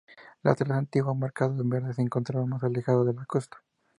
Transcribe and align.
La 0.41 0.55
traza 0.55 0.77
antigua, 0.79 1.13
marcada 1.13 1.55
en 1.61 1.69
verde, 1.69 1.93
se 1.93 2.01
encontraba 2.01 2.43
más 2.47 2.63
alejada 2.63 3.03
de 3.03 3.13
la 3.13 3.25
costa. 3.25 3.63